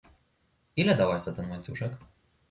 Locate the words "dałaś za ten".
0.95-1.49